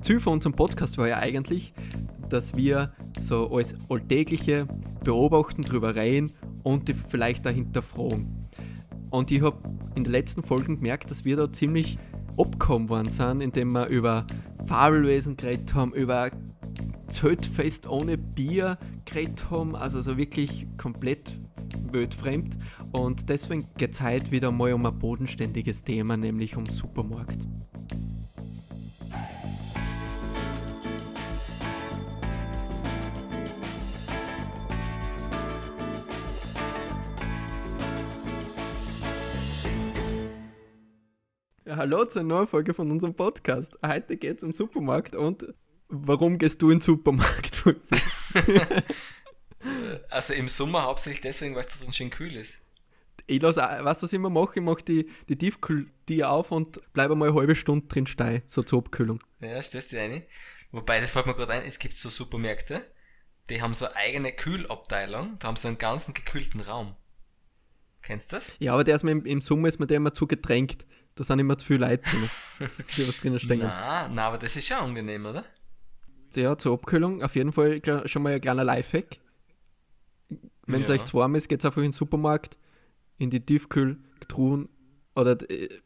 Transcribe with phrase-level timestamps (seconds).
[0.00, 1.74] Ziel von unserem Podcast war ja eigentlich,
[2.28, 4.66] dass wir so alles Alltägliche
[5.04, 6.30] beobachten, drüber reden
[6.62, 8.46] und die vielleicht dahinter fragen.
[9.10, 9.58] Und ich habe
[9.94, 11.98] in den letzten Folgen gemerkt, dass wir da ziemlich
[12.38, 14.26] abgekommen worden sind, indem wir über
[14.66, 16.30] Fabelwesen geredet haben, über
[17.08, 21.38] Zeltfest ohne Bier geredet haben, also so wirklich komplett
[21.90, 22.56] wildfremd.
[22.92, 27.38] Und deswegen geht es heute wieder mal um ein bodenständiges Thema, nämlich um Supermarkt.
[41.80, 43.78] Hallo zur neuen Folge von unserem Podcast.
[43.82, 45.46] Heute geht es um Supermarkt und
[45.88, 47.64] warum gehst du in den Supermarkt?
[50.10, 52.60] also im Sommer hauptsächlich deswegen, weil es da drin schön kühl ist.
[53.26, 57.30] Ich lasse, was ich immer mache, ich mache die, die Tiefkühltür auf und bleibe mal
[57.30, 59.22] eine halbe Stunde drin stehen, so zur Abkühlung.
[59.40, 60.24] Ja, stößt dir eine.
[60.72, 62.84] Wobei, das fällt mir gerade ein, es gibt so Supermärkte,
[63.48, 66.94] die haben so eine eigene Kühlabteilung, da haben sie einen ganzen gekühlten Raum.
[68.02, 68.52] Kennst du das?
[68.58, 70.84] Ja, aber der ist mir im, im Sommer ist mir der immer zu getränkt.
[71.14, 72.30] Da sind immer zu viele Leute drin,
[72.96, 73.64] die was drinnen stecken.
[73.64, 75.44] Nein, aber das ist ja angenehm, oder?
[76.34, 79.18] Ja, zur Abkühlung auf jeden Fall schon mal ein kleiner Lifehack.
[80.66, 80.94] Wenn es ja.
[80.94, 82.56] euch zu warm ist, geht es einfach in den Supermarkt,
[83.18, 84.68] in die Tiefkühltruhen
[85.16, 85.36] oder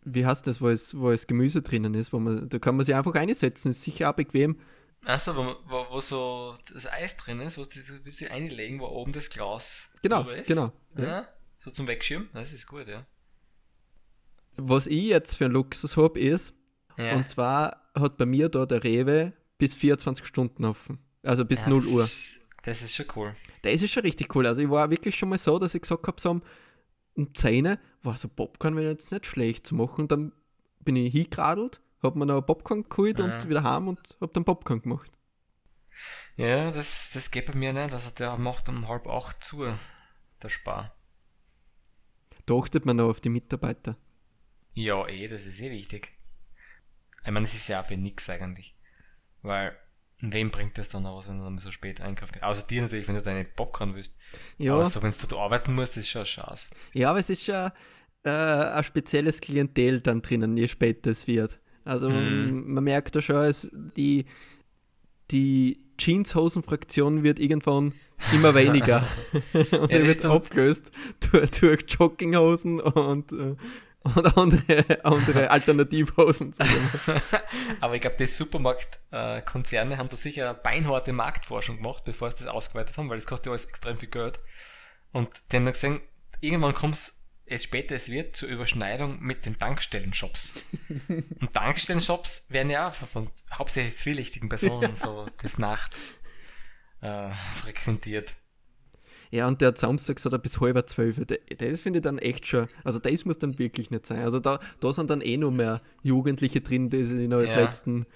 [0.05, 2.84] wie heißt das, wo es, wo es Gemüse drinnen ist, wo man, da kann man
[2.84, 4.58] sich einfach einsetzen, ist sicher auch bequem.
[5.05, 8.86] Achso, wo, wo, wo so das Eis drin ist, wo sie, wo sie einlegen, wo
[8.86, 10.47] oben das Glas genau, ist.
[10.47, 11.05] Genau, ja.
[11.05, 11.28] ja.
[11.58, 13.06] So zum Wegschirmen, das ist gut, ja.
[14.56, 16.55] Was ich jetzt für einen Luxus habe, ist,
[16.97, 17.16] ja.
[17.16, 20.98] und zwar hat bei mir da der Rewe bis 24 Stunden offen.
[21.22, 22.05] Also bis ja, 0 Uhr.
[22.05, 23.34] Ist, das ist schon cool.
[23.62, 24.46] Das ist schon richtig cool.
[24.46, 26.41] Also ich war wirklich schon mal so, dass ich gesagt habe, so
[27.16, 30.02] um 10 war so Popcorn wäre jetzt nicht schlecht zu machen.
[30.02, 30.33] Und dann
[30.80, 33.24] bin ich hingeradelt, habe mir noch Popcorn geholt ja.
[33.24, 35.11] und wieder heim und habe dann Popcorn gemacht.
[36.36, 37.92] Ja, das, das geht bei mir nicht.
[37.92, 39.64] Also der macht um halb acht zu,
[40.42, 40.95] der Spar.
[42.46, 43.96] Da achtet man noch auf die Mitarbeiter.
[44.74, 46.12] Ja, eh, das ist eh wichtig.
[47.24, 48.77] Ich meine, es ist ja auch für nichts eigentlich.
[49.42, 49.77] Weil,
[50.20, 53.14] wem bringt das dann aus, wenn du dann so spät einkaufen Außer dir natürlich, wenn
[53.14, 54.17] du deine Popcorn willst.
[54.58, 54.74] Ja.
[54.74, 56.70] Aber so, wenn du arbeiten musst, ist schon eine Chance.
[56.92, 57.70] Ja, aber es ist schon
[58.24, 61.58] äh, ein spezielles Klientel dann drinnen, je später es wird.
[61.85, 62.73] Also mm.
[62.73, 64.24] man merkt da schon, es, die,
[65.30, 67.92] die Jeanshosen-Fraktion wird irgendwann
[68.33, 69.06] immer weniger.
[69.52, 70.91] und ja, wird abgelöst
[71.30, 73.56] durch, durch Jogginghosen und äh,
[74.05, 76.63] und andere, andere Alternativhosen zu
[77.81, 82.97] Aber ich glaube, die Supermarktkonzerne haben da sicher beinharte Marktforschung gemacht, bevor sie das ausgeweitet
[82.98, 84.39] haben, weil das kostet ja alles extrem viel Geld.
[85.13, 86.01] Und die haben gesehen,
[86.41, 90.55] irgendwann kommt es, jetzt später es wird, zur Überschneidung mit den Tankstellen-Shops.
[91.09, 94.95] Und Tankstellen-Shops werden ja auch von, von hauptsächlich zwielichtigen Personen ja.
[94.95, 96.15] so des Nachts
[97.01, 98.35] äh, frequentiert.
[99.34, 101.20] Ja, und der hat Samstag gesagt, bis halb zwölf.
[101.27, 104.20] Das finde ich dann echt schon, also das muss dann wirklich nicht sein.
[104.22, 107.56] Also da, da sind dann eh noch mehr Jugendliche drin, die sich noch als ja.
[107.56, 108.06] letzten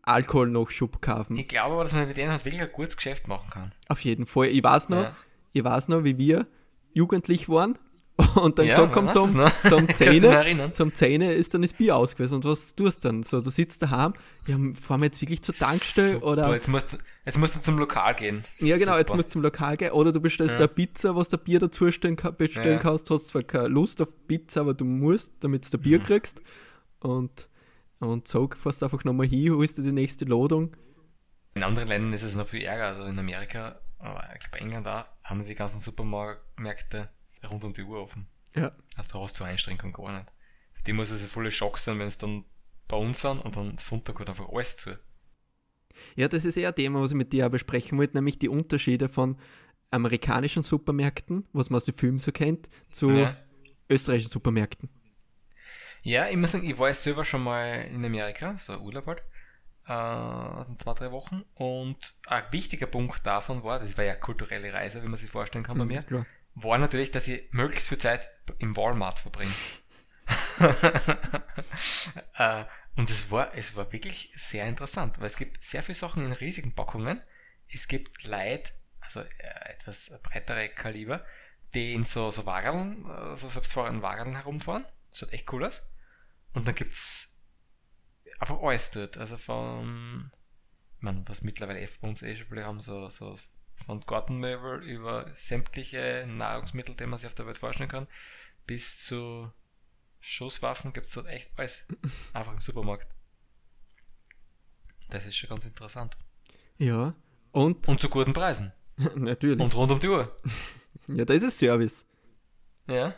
[0.00, 1.36] Alkohol noch Schub kaufen.
[1.36, 3.72] Ich glaube aber, dass man mit denen wirklich ein gutes Geschäft machen kann.
[3.88, 4.46] Auf jeden Fall.
[4.46, 5.16] Ich weiß noch, ja.
[5.52, 6.46] ich weiß noch, wie wir
[6.94, 7.78] jugendlich waren
[8.36, 12.36] und dann ja, gesagt haben, so, um, 10, zum 10 ist dann das Bier ausgewesen.
[12.36, 13.22] Und was tust du dann?
[13.24, 14.14] So, du sitzt daheim,
[14.46, 16.52] ja, fahren wir jetzt wirklich zur Tankstelle Super, oder.
[16.52, 18.44] Jetzt musst, du, jetzt musst du zum Lokal gehen.
[18.58, 18.98] Ja, genau, Super.
[19.00, 19.90] jetzt musst du zum Lokal gehen.
[19.90, 20.60] Oder du bestellst ja.
[20.60, 22.78] eine Pizza, was du Bier dazu bestellen, ja.
[22.78, 23.10] kannst.
[23.10, 26.04] Du hast zwar keine Lust auf Pizza, aber du musst, damit du Bier mhm.
[26.04, 26.40] kriegst.
[27.00, 27.48] Und,
[27.98, 30.76] und so fährst du einfach nochmal hin, holst du die nächste Ladung.
[31.54, 32.86] In anderen Ländern ist es noch viel ärger.
[32.86, 37.08] Also in Amerika, aber ich glaube England da, haben die ganzen Supermärkte
[37.50, 38.26] rund um die Uhr offen.
[38.54, 38.72] Ja.
[38.96, 40.32] Also du hast zur Einschränkung gar nicht.
[40.72, 42.44] Für die muss es ein voller Schock sein, wenn es dann
[42.88, 44.98] bei uns sind und dann Sonntag halt einfach alles zu.
[46.16, 49.08] Ja, das ist eher ein Thema, was ich mit dir besprechen wollte, nämlich die Unterschiede
[49.08, 49.38] von
[49.90, 53.36] amerikanischen Supermärkten, was man aus den Filmen so kennt, zu ja.
[53.88, 54.88] österreichischen Supermärkten.
[56.02, 59.22] Ja, ich muss sagen, ich war selber schon mal in Amerika, so Urlaub halt,
[59.86, 61.44] äh, zwei, drei Wochen.
[61.54, 61.96] Und
[62.26, 65.78] ein wichtiger Punkt davon war, das war ja kulturelle Reise, wie man sich vorstellen kann
[65.78, 68.28] bei mhm, mir, klar war natürlich, dass ich möglichst viel Zeit
[68.58, 69.52] im Walmart verbringe.
[72.34, 72.64] äh,
[72.96, 76.32] und es war, es war wirklich sehr interessant, weil es gibt sehr viele Sachen in
[76.32, 77.22] riesigen Packungen.
[77.68, 81.24] Es gibt Leute, also äh, etwas breitere Kaliber,
[81.74, 84.86] die in so, so Wageln, äh, so selbstfahrenden Wageln herumfahren.
[85.10, 85.86] Das schaut echt cool aus.
[86.52, 87.48] Und dann gibt's
[88.38, 89.18] einfach alles dort.
[89.18, 90.30] Also von,
[90.96, 93.36] ich meine, was mittlerweile F bei uns eh schon viele haben, so, so
[93.86, 98.06] von Gartenmöbel über sämtliche Nahrungsmittel, die man sich auf der Welt vorstellen kann,
[98.66, 99.50] bis zu
[100.20, 101.86] Schusswaffen gibt es dort echt alles.
[102.32, 103.14] Einfach im Supermarkt.
[105.10, 106.16] Das ist schon ganz interessant.
[106.78, 107.14] Ja.
[107.52, 108.72] Und, Und zu guten Preisen.
[109.14, 109.60] natürlich.
[109.60, 110.34] Und rund um die Uhr.
[111.08, 112.06] ja, das ist Service.
[112.88, 113.14] Ja.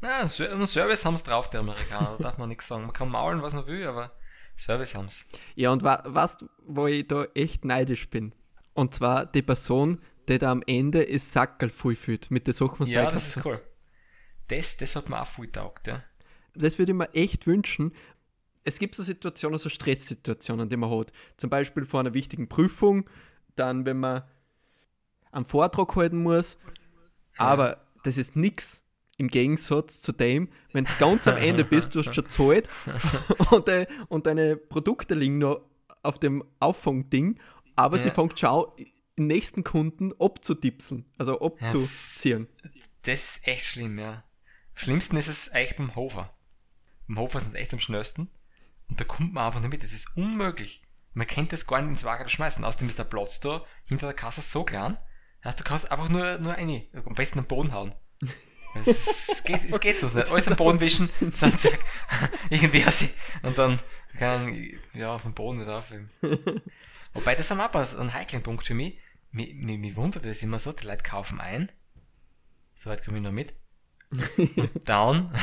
[0.00, 2.16] Na, Service haben sie drauf, die Amerikaner.
[2.18, 2.82] Da darf man nichts sagen.
[2.82, 4.12] Man kann maulen, was man will, aber
[4.56, 5.24] Service haben sie.
[5.54, 8.34] Ja, und wa was, wo ich da echt neidisch bin.
[8.74, 12.80] Und zwar die Person, die da am Ende ist Sackerl voll fühlt mit den Sachen,
[12.80, 13.46] was Ja, eingekauft das ist hast.
[13.46, 13.60] cool.
[14.48, 16.02] Das, das hat mir auch viel taugt, ja.
[16.54, 17.92] Das würde ich mir echt wünschen.
[18.64, 21.12] Es gibt so Situationen, so Stresssituationen, die man hat.
[21.36, 23.08] Zum Beispiel vor einer wichtigen Prüfung,
[23.56, 24.22] dann, wenn man
[25.32, 26.58] einen Vortrag halten muss.
[27.36, 28.82] Aber das ist nichts
[29.18, 32.68] im Gegensatz zu dem, wenn du ganz am Ende bist, du hast schon gezahlt
[33.50, 35.60] und, de, und deine Produkte liegen noch
[36.02, 37.38] auf dem Auffangding,
[37.76, 38.14] aber sie Ja.
[38.14, 38.66] fängt schon
[39.16, 42.48] nächsten Kunden abzutipseln, also abzuziehen.
[43.02, 44.24] Das ist echt schlimm, ja.
[44.74, 46.34] Schlimmsten ist es eigentlich beim Hofer.
[47.06, 48.30] Beim Hofer sind es echt am schnellsten.
[48.88, 49.82] Und da kommt man einfach nicht mit.
[49.82, 50.82] Das ist unmöglich.
[51.14, 52.64] Man kennt das gar nicht ins Wagen schmeißen.
[52.64, 54.96] Außerdem ist der Platz da hinter der Kasse so klein.
[55.44, 57.94] Ja, du kannst einfach nur, nur eine, am besten am Boden hauen.
[58.74, 60.30] Es geht, es geht sonst nicht.
[60.30, 61.80] Alles am Boden wischen, so zack,
[62.48, 63.04] irgendwie aus
[63.42, 63.78] und dann
[64.18, 66.10] kann ich, ja, auf den Boden aufheben.
[67.14, 68.98] Wobei, das haben wir auch ein ein heiklen Punkt für mich.
[69.30, 71.70] Mich, mich, mich wundert das immer so, die Leute kaufen ein.
[72.74, 73.54] Soweit komme ich noch mit.
[74.56, 75.34] Und dann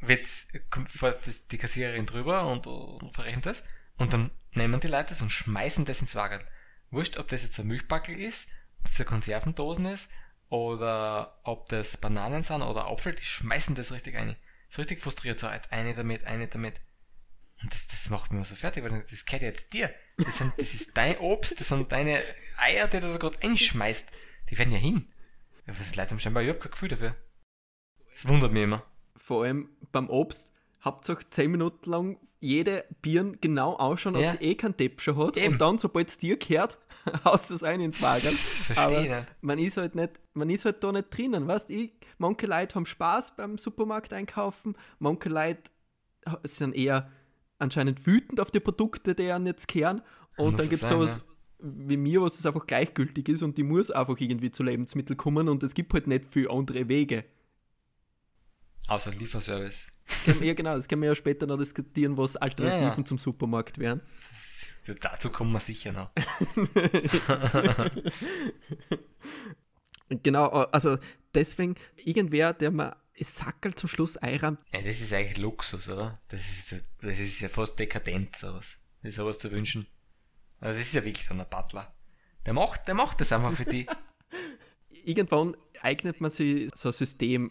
[0.00, 0.26] wird,
[0.70, 3.64] kommt das, die Kassiererin drüber und, und verrechnet das.
[3.96, 6.42] Und dann nehmen die Leute das und schmeißen das ins Wagen.
[6.90, 8.50] Wurscht, ob das jetzt ein Milchbackel ist,
[8.80, 10.10] ob das eine Konservendosen ist,
[10.48, 14.36] oder ob das Bananen sind oder Apfel, die schmeißen das richtig ein.
[14.68, 16.80] So richtig frustriert, so jetzt eine damit, eine damit.
[17.62, 19.90] Und das, das macht mich immer so fertig, weil das gehört jetzt dir.
[20.18, 22.20] Das, sind, das ist dein Obst, das sind deine
[22.58, 24.12] Eier, die du da gerade einschmeißt.
[24.50, 25.10] Die werden ja hin.
[25.66, 27.16] Was die Leute haben scheinbar überhaupt kein Gefühl dafür.
[28.12, 28.84] Das wundert mich immer.
[29.16, 30.50] Vor allem beim Obst
[30.84, 34.36] Hauptsache 10 Minuten lang jede Birne genau ausschauen, ob Ja.
[34.36, 35.36] die eh keinen Depp schon hat.
[35.36, 35.54] Eben.
[35.54, 36.78] Und dann, sobald es dir gehört,
[37.24, 38.36] haust du es ein ins Wagen.
[38.36, 42.46] Verstehe Aber man ist halt nicht, man ist halt da nicht drinnen, weißt ich, manche
[42.46, 45.62] Leute haben Spaß beim Supermarkt einkaufen, manche Leute
[46.44, 47.10] sind eher
[47.58, 50.02] anscheinend wütend auf die Produkte, die ihnen jetzt kehren.
[50.36, 51.22] Und Muss dann gibt es sowas
[51.58, 55.48] wie mir, was es einfach gleichgültig ist und die muss einfach irgendwie zu Lebensmitteln kommen
[55.48, 57.24] und es gibt halt nicht viel andere Wege.
[58.88, 59.90] Außer Lieferservice.
[60.40, 63.04] Ja, genau, das können wir ja später noch diskutieren, was Alternativen Ja, ja.
[63.04, 64.02] zum Supermarkt wären.
[65.00, 66.10] Dazu kommen wir sicher noch.
[70.08, 70.98] Genau, also
[71.34, 76.20] deswegen, irgendwer, der mir Sackel zum Schluss einrammt, Ja, das ist eigentlich Luxus, oder?
[76.28, 78.78] Das ist, das ist ja fast dekadent, sowas.
[79.02, 79.86] Ist sowas zu wünschen.
[80.60, 81.94] Also, das ist ja wirklich dann ein Butler.
[82.44, 83.86] Der macht, der macht das einfach für die.
[85.04, 87.50] irgendwann eignet man sich so ein System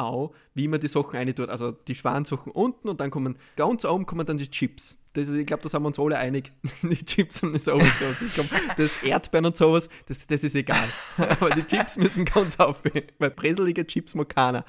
[0.00, 1.48] auch, wie man die Sachen rein tut.
[1.48, 4.96] Also die schweren Sachen unten und dann kommen ganz oben kommen dann die Chips.
[5.12, 6.52] Das ist, ich glaube, da sind wir uns alle einig.
[6.82, 10.88] Die Chips und ich glaub, das Erdbeeren und sowas, das, das ist egal.
[11.16, 12.80] Aber die Chips müssen ganz auf,
[13.18, 14.64] weil breselige Chips mag keiner.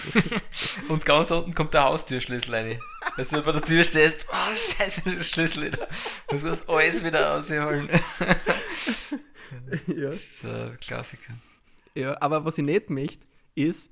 [0.88, 2.78] Und ganz unten kommt der Haustürschlüssel rein.
[3.16, 5.88] Dass du bei der Tür stehst, oh, scheiße, der Schlüssel wieder.
[6.28, 7.88] Du musst alles wieder rausholen.
[9.86, 10.12] Ja.
[10.12, 11.34] So, ein Klassiker.
[11.94, 13.24] Ja, aber was ich nicht möchte,
[13.54, 13.90] ist,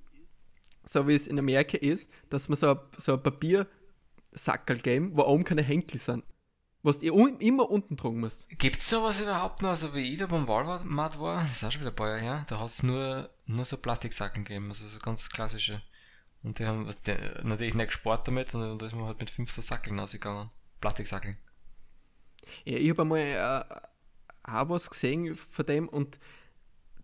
[0.88, 5.22] so wie es in Amerika ist, dass man so ein, so ein Papiersackerl geben, wo
[5.24, 6.24] oben keine Henkel sind.
[6.82, 8.48] Was du immer unten tragen musst.
[8.50, 9.70] Gibt's sowas überhaupt noch?
[9.70, 12.20] Also, wie ich da beim Walmart war, das ist auch schon wieder ein paar Jahre
[12.20, 15.82] her, da hat's nur, nur so Plastiksackeln gegeben, also so ganz klassische.
[16.42, 19.28] Und die haben was, die, natürlich nicht gespart damit, und da ist man halt mit
[19.28, 20.50] fünf so Sackeln ausgegangen.
[20.80, 21.36] Plastiksackeln.
[22.64, 23.64] Ja, ich habe einmal äh,
[24.44, 26.18] auch was gesehen von dem und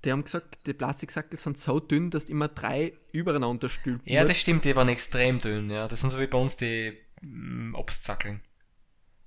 [0.04, 4.25] die haben gesagt, die Plastiksackel sind so dünn, dass du immer drei übereinander stülpen Ja,
[4.25, 5.88] das stimmt, die waren extrem dünn, ja.
[5.88, 8.42] Das sind so wie bei uns die mm, Obstsackeln.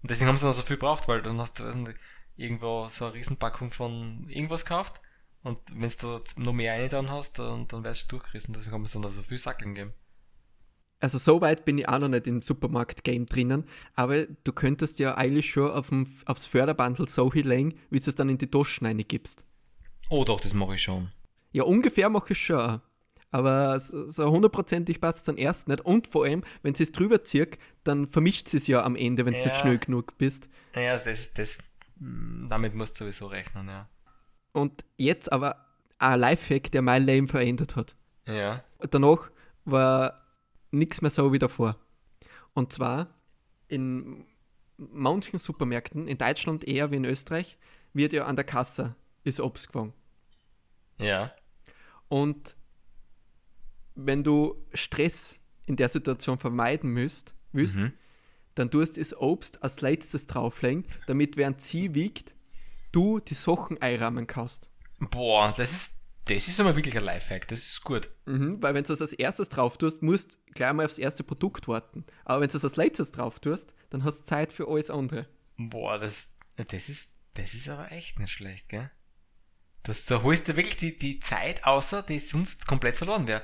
[0.02, 1.96] Und deswegen haben sie noch so viel braucht, weil dann hast du weiß nicht,
[2.36, 5.02] irgendwo so eine Riesenpackung von irgendwas gekauft
[5.44, 8.54] und wenn du da noch mehr eine dann hast, dann, dann wärst du durchgerissen.
[8.54, 9.94] Deswegen haben sie dann noch so viel Sackeln gegeben.
[11.00, 15.16] Also so weit bin ich auch noch nicht im Supermarkt-Game drinnen, aber du könntest ja
[15.16, 18.88] eigentlich schon auf dem, aufs Förderbandel so hinlegen, wie du es dann in die Taschen
[18.88, 19.46] reingibst.
[20.10, 21.10] Oh doch, das mache ich schon.
[21.52, 22.82] Ja, ungefähr mache ich schon.
[23.30, 25.82] Aber so hundertprozentig passt es dann erst nicht.
[25.82, 29.26] Und vor allem, wenn sie es drüber zieht, dann vermischt sie es ja am Ende,
[29.26, 29.48] wenn du Ja.
[29.48, 30.48] nicht schnell genug bist.
[30.74, 31.58] Naja, das, das,
[32.00, 33.90] mm, damit musst du sowieso rechnen, ja.
[34.54, 35.66] Und jetzt aber
[36.00, 37.96] ein Lifehack, der mein Leben verändert hat.
[38.26, 38.64] Ja.
[38.92, 39.30] danach
[39.66, 40.22] war
[40.72, 41.76] nichts mehr so wie davor.
[42.54, 43.08] Und zwar
[43.68, 44.26] in
[44.78, 47.58] manchen Supermärkten, in Deutschland eher wie in Österreich,
[47.94, 48.96] wird ja an der Kasse
[49.28, 49.94] ist Obst gefangen.
[51.00, 51.32] Ja.
[52.08, 52.56] Und
[53.96, 57.94] wenn du Stress in der Situation vermeiden müsst, willst, Mhm.
[58.56, 62.34] dann tust du das Obst als letztes drauflegen, damit während sie wiegt,
[62.92, 64.70] du die Sachen einrahmen kannst.
[65.00, 68.10] Boah, das ist, das ist aber wirklich ein Lifehack, das ist gut.
[68.26, 71.24] Mhm, weil wenn du das als erstes drauf tust, musst du gleich mal aufs erste
[71.24, 72.06] Produkt warten.
[72.26, 75.28] Aber wenn du das als letztes drauf tust, dann hast du Zeit für alles andere.
[75.58, 78.90] Boah, das, das ist, das ist aber echt nicht schlecht, gell?
[79.88, 83.42] Das, da holst du wirklich die, die Zeit außer, die sonst komplett verloren wäre.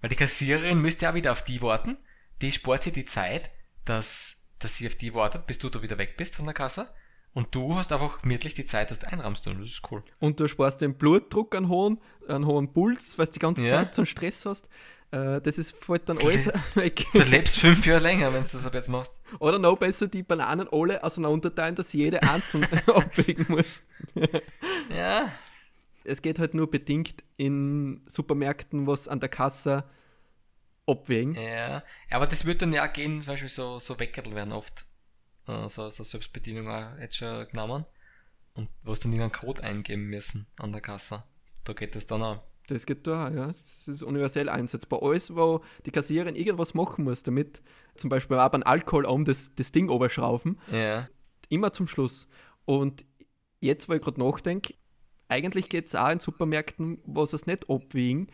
[0.00, 1.96] Weil die Kassiererin müsste ja wieder auf die warten.
[2.42, 3.50] Die spart sich die Zeit,
[3.86, 6.88] dass, dass sie auf die wartet, bis du da wieder weg bist von der Kasse.
[7.32, 9.46] Und du hast einfach gemütlich die Zeit, dass du einrammst.
[9.46, 10.02] Und das ist cool.
[10.20, 11.98] Und du sparst den Blutdruck an hohen,
[12.28, 13.76] an hohen Puls, weil du die ganze Ja.
[13.76, 14.68] Zeit so einen Stress hast.
[15.12, 17.04] Äh, das ist fällt dann alles weg.
[17.12, 19.20] Du lebst fünf Jahre länger, wenn du das ab jetzt machst.
[19.38, 23.82] Oder noch besser die Bananen alle auseinanderteilen, dass jede einzeln abwägen muss.
[24.94, 25.30] Ja.
[26.06, 29.84] Es geht halt nur bedingt in Supermärkten, was an der Kasse
[30.86, 31.34] abwägen.
[31.34, 31.82] Ja.
[32.10, 34.84] Aber das wird dann ja auch gehen, zum Beispiel so, so Weckerl werden oft,
[35.48, 37.84] äh, so aus der Selbstbedienung auch jetzt schon genommen.
[38.54, 41.24] Und wo du dann irgendeinen Code eingeben müssen an der Kasse.
[41.64, 42.42] Da geht das dann auch.
[42.68, 43.46] Das geht da, ja.
[43.48, 45.02] Das ist universell einsetzbar.
[45.02, 47.60] Alles, wo die Kassiererin irgendwas machen muss, damit
[47.96, 51.08] zum Beispiel auch beim Alkohol um das, das Ding oberschrauben, Ja.
[51.48, 52.26] immer zum Schluss.
[52.64, 53.04] Und
[53.60, 54.74] jetzt, wo ich gerade nachdenke,
[55.28, 58.28] eigentlich geht es auch in Supermärkten, wo sie es nicht abwiegen,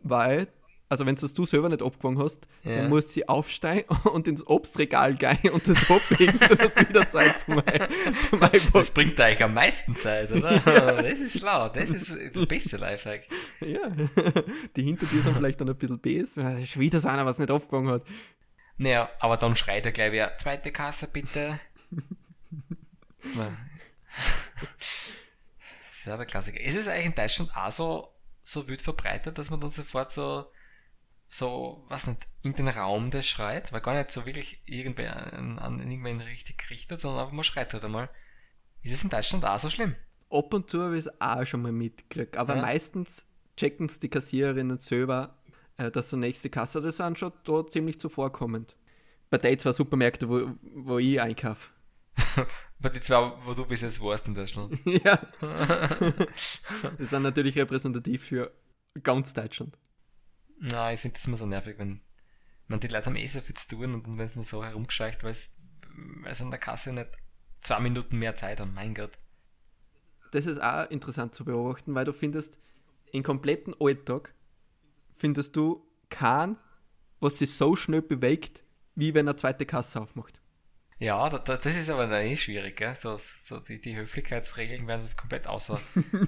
[0.00, 0.48] weil,
[0.88, 2.76] also wenn es du selber nicht abgewogen hast, Ja.
[2.76, 7.40] dann muss sie aufsteigen und ins Obstregal gehen und das abwiegen, dann hast wieder Zeit
[7.40, 8.70] zum Einpacken.
[8.72, 10.50] Das bringt eigentlich am meisten Zeit, oder?
[11.02, 11.68] Das ist schlau.
[11.68, 13.26] Das ist der beste Lifehack.
[13.60, 13.88] Ja,
[14.76, 17.38] die hinter dir sind vielleicht dann ein bisschen bes, weil es wieder so einer, was
[17.38, 18.02] nicht aufgewogen hat.
[18.78, 21.60] Naja, aber dann schreit er gleich wieder, zweite Kasse bitte.
[26.00, 26.58] Ist ja der Klassiker.
[26.58, 28.08] Ist es eigentlich in Deutschland auch so,
[28.42, 30.46] so wild verbreitet, dass man dann sofort so,
[31.28, 33.70] so, was nicht, in den Raum das schreit?
[33.70, 37.74] Weil gar nicht so wirklich irgendwer an, an irgendwen richtig gerichtet, sondern einfach man schreit
[37.74, 38.08] halt einmal.
[38.80, 39.94] Ist es in Deutschland auch so schlimm?
[40.30, 42.62] Ab und zu habe ich es auch schon mal mitgekriegt, aber Ja.
[42.62, 43.26] meistens
[43.58, 45.36] checken es die Kassiererinnen selber,
[45.76, 48.74] äh, dass die nächste Kasse, das schon da ziemlich zuvorkommend.
[49.28, 51.68] Bei den zwei Supermärkten, wo, wo ich einkaufe.
[52.80, 54.72] Aber die zwei, wo du bis jetzt warst in Deutschland.
[54.84, 55.16] ja.
[56.98, 58.52] das sind natürlich repräsentativ für
[59.02, 59.76] ganz Deutschland.
[60.58, 62.00] Na, ich finde das immer so nervig, wenn
[62.68, 64.64] man die Leute haben eh so viel zu tun und dann wenn es nur so
[64.64, 65.50] herumgescheucht, weil sie
[66.42, 67.10] an der Kasse nicht
[67.60, 68.72] zwei Minuten mehr Zeit haben.
[68.72, 69.18] Mein Gott.
[70.32, 72.58] Das ist auch interessant zu beobachten, weil du findest,
[73.12, 74.34] im kompletten Alltag
[75.12, 76.56] findest du keinen,
[77.18, 80.39] was sich so schnell bewegt, wie wenn er zweite Kasse aufmacht.
[81.00, 82.94] Ja, da, da, das ist aber dann eh schwierig, gell?
[82.94, 85.80] So, so die, die Höflichkeitsregeln werden komplett außer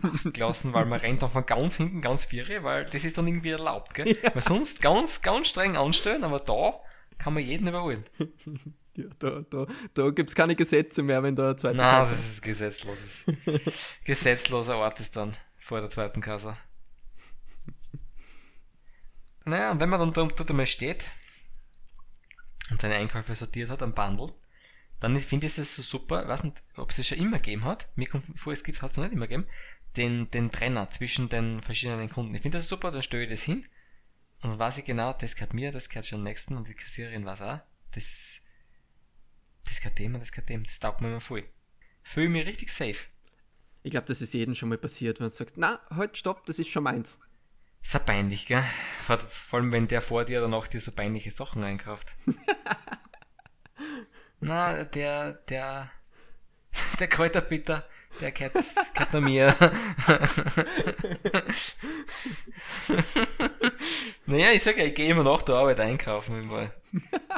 [0.03, 3.27] Acht gelassen, weil man rennt dann von ganz hinten ganz viere, weil das ist dann
[3.27, 4.17] irgendwie erlaubt, gell?
[4.33, 6.81] Weil sonst ganz, ganz streng anstellen, aber da
[7.19, 8.05] kann man jeden überholen.
[8.95, 12.13] Ja, da da, da gibt es keine Gesetze mehr, wenn da eine zweite Na, Kasse
[12.13, 13.25] das ist gesetzloses.
[14.05, 16.59] Gesetzloser Ort ist dann vor der zweiten Kasse.
[19.47, 21.11] Naja, und wenn man dann dort dort einmal steht
[22.71, 24.35] und seine Einkäufe sortiert hat am Bundle,
[25.03, 27.65] dann finde ich es so super, ich weiß nicht, ob es es schon immer gegeben
[27.65, 29.49] hat, mir kommt vor, es gibt, hat es noch nicht immer gegeben,
[29.97, 32.35] den, den Trenner zwischen den verschiedenen Kunden.
[32.35, 33.67] Ich finde das super, dann stelle ich das hin
[34.43, 36.75] und dann weiß ich genau, das gehört mir, das gehört schon am nächsten und die
[36.75, 37.59] Kassiererin weiß auch,
[37.91, 38.43] das,
[39.65, 41.45] das gehört dem und das gehört dem, das taugt mir immer voll.
[42.05, 43.09] Fühle mich richtig safe.
[43.83, 46.61] Ich glaube, das ist jedem schon mal passiert, wenn du sagst, na, halt, stopp, das
[46.61, 47.19] ist schon meins.
[47.83, 48.63] Ist ja peinlich, gell?
[49.03, 52.15] Vor, vor allem, wenn der vor dir dann auch dir so peinliche Sachen einkauft.
[54.45, 55.89] Na, der, der,
[56.99, 57.85] der Kräuterbitter,
[58.21, 58.55] der gehört,
[58.93, 59.55] gehört nur mir.
[64.27, 66.41] naja, ich sag ja, ich gehe immer nach der Arbeit einkaufen.
[66.41, 66.47] Ich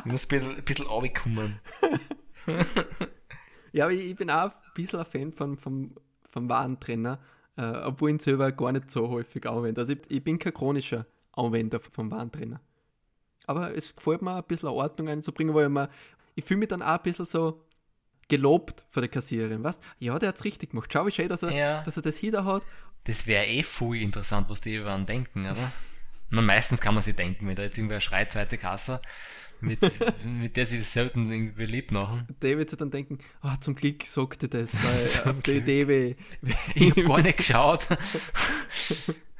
[0.06, 1.60] muss ein bisschen, ein.
[3.72, 5.94] Ja, aber ich, ich bin auch ein bisschen ein Fan von, vom,
[6.30, 7.18] vom Warentrenner,
[7.56, 9.80] äh, obwohl ich ihn selber gar nicht so häufig anwende.
[9.80, 12.60] Also ich, ich bin kein chronischer Anwender vom Warentrenner.
[13.46, 15.90] Aber es gefällt mir ein bisschen Ordnung einzubringen, weil ich, mir,
[16.34, 17.64] ich fühle mich dann auch ein bisschen so
[18.28, 19.62] gelobt von der Kassiererin.
[19.64, 19.80] Was?
[19.98, 20.90] Ja, der hat es richtig gemacht.
[20.92, 21.82] Schau, wie schön, dass er, Ja.
[21.82, 22.62] dass er das hinter hat.
[23.04, 25.72] Das wäre eh voll interessant, was die über denken, oder?
[26.30, 29.00] Man, meistens kann man sich denken, wenn da jetzt irgendwer schreit, zweite Kasse,
[29.60, 29.80] mit,
[30.26, 32.26] mit der sie selten irgendwie beliebt machen.
[32.40, 34.74] Der wird sich dann denken, ah, zum Glück sagt er das,
[35.24, 36.16] weil auf die Idee,
[36.74, 37.86] Ich habe gar nicht geschaut.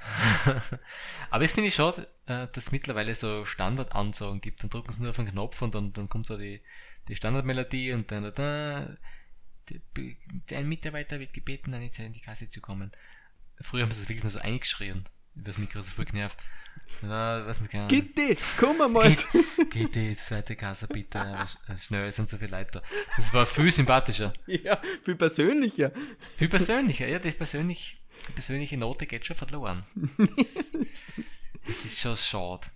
[1.31, 4.63] Aber das finde ich schade, äh, dass es mittlerweile so Standardansagen gibt.
[4.63, 6.61] Dann drücken sie nur auf einen Knopf und dann, dann kommt so die,
[7.09, 8.89] die Standardmelodie und dann da,
[10.51, 12.93] der Mitarbeiter wird gebeten, dann jetzt in die Kasse zu kommen.
[13.61, 15.05] Früher haben sie das wirklich nur so eingeschrien.
[15.35, 16.41] übers Mikro so viel genervt.
[17.03, 17.89] Ja, weiß nicht, keine.
[17.89, 19.15] Gitti, komm mal.
[19.75, 21.21] Die zweite Kasse bitte,
[21.79, 22.83] schnell, es sind so viele Leute da.
[23.17, 24.33] Das war viel sympathischer.
[24.47, 25.93] Ja, viel persönlicher.
[26.37, 29.85] Viel persönlicher, ja, die, persönlich, die persönliche Note geht schon verloren.
[31.67, 32.67] Das ist schon schade.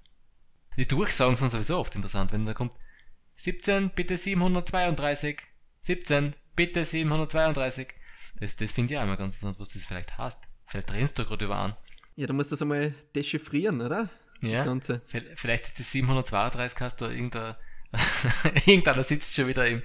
[0.79, 2.73] Die Durchsagen sind sowieso oft interessant, wenn da kommt
[3.37, 5.39] 17, bitte 732,
[5.81, 7.89] 17, bitte 732.
[8.41, 10.39] Das, das finde ich auch immer ganz interessant, was das vielleicht heißt.
[10.67, 11.77] Vielleicht rennst du gerade über an.
[12.17, 14.09] Ja, du musst das einmal dechiffrieren, oder?
[14.41, 14.59] Ja.
[14.59, 15.03] Das Ganze.
[15.05, 17.57] V- Vielleicht ist das 732, hast du irgendein,
[18.67, 19.83] irgendeiner sitzt schon wieder im,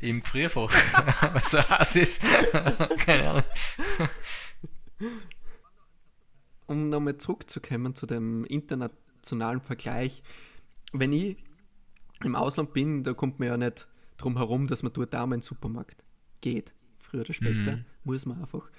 [0.00, 0.72] im Gefrierfach,
[1.34, 2.22] was so heiß ist.
[3.04, 3.44] Keine Ahnung.
[6.66, 10.22] Um nochmal zurückzukommen zu dem internationalen Vergleich.
[10.92, 11.36] Wenn ich
[12.22, 13.86] im Ausland bin, da kommt man ja nicht
[14.16, 16.02] drum herum, dass man dort auch mal in den Supermarkt
[16.40, 16.72] geht.
[16.96, 17.84] Früher oder später Mhm.
[18.04, 18.70] muss man einfach.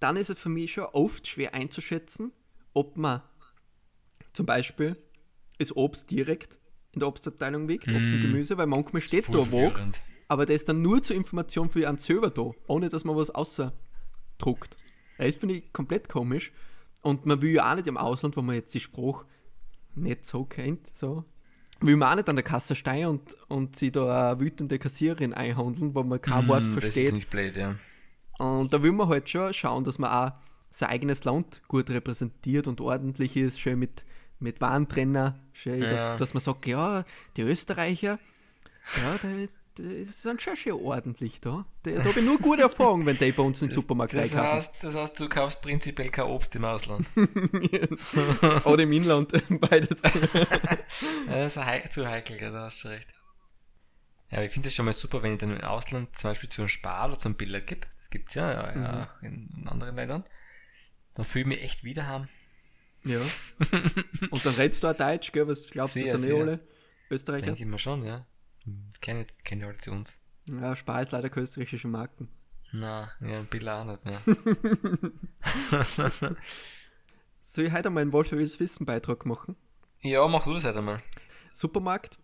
[0.00, 2.32] Dann ist es für mich schon oft schwer einzuschätzen,
[2.72, 3.22] ob man
[4.32, 4.96] zum Beispiel
[5.58, 6.58] das Obst direkt
[6.92, 8.22] in der Obstabteilung wiegt, Obst und Mhm.
[8.22, 9.80] Gemüse, weil manchmal steht da Wog,
[10.28, 13.30] aber das ist dann nur zur Information für einen selber da, ohne dass man was
[13.30, 13.72] außer
[14.38, 14.76] druckt.
[15.18, 16.52] Das finde ich komplett komisch.
[17.02, 19.24] Und man will ja auch nicht im Ausland, wo man jetzt die Spruch
[19.94, 21.24] nicht so kennt, so,
[21.80, 25.34] will man auch nicht an der Kasse stehen und, und sie da eine wütende Kassiererin
[25.34, 27.04] einhandeln, wo man kein Wort Mm, Das versteht.
[27.04, 27.74] ist nicht blöd, ja.
[28.38, 30.32] Und da will man halt schon schauen, dass man auch
[30.70, 34.04] sein eigenes Land gut repräsentiert und ordentlich ist, schön mit,
[34.40, 35.90] mit Warntrenner, schön, Ja.
[35.90, 37.04] dass, dass man sagt, ja,
[37.36, 38.18] die Österreicher,
[38.96, 41.66] ja, die, die sind schon schön ordentlich da.
[41.82, 44.52] Da, da habe ich nur gute Erfahrungen, wenn die bei uns im Supermarkt Das einkaufen.
[44.56, 47.10] heißt, das heißt, du kaufst prinzipiell kein Obst im Ausland.
[48.64, 50.00] Oder im Inland, beides.
[51.26, 53.12] Das ist hei zu heikel, da hast du recht.
[54.30, 56.48] Ja, aber ich finde das schon mal super, wenn ich dann im Ausland zum Beispiel
[56.48, 57.86] zu einem Spar oder zum Biller gibt.
[57.98, 60.24] Das gibt's ja, ja, ja auch in anderen Ländern.
[61.14, 62.28] Dann fühle ich mich echt wieder haben.
[63.04, 63.20] ja.
[64.30, 65.46] Und dann redest du auch Deutsch, gell?
[65.46, 66.42] Was glaubst du, Sehr, das sind eh sehr.
[66.42, 66.60] alle
[67.10, 67.46] Österreicher?
[67.46, 68.26] Denke ich mir schon, ja.
[69.06, 69.26] Alle
[69.76, 70.18] zu uns.
[70.48, 72.28] Ja, Spar ist leider keine österreichische Marken.
[72.72, 74.18] Na, ja, ein Biller auch nicht mehr.
[77.42, 79.54] Soll ich heute mal einen Wolf wildes Wissen Beitrag machen?
[80.02, 81.00] ja, mach du das halt einmal.
[81.52, 82.18] Supermarkt